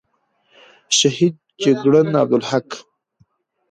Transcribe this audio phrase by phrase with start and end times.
[0.97, 2.69] شهید جگړن عبدالحق،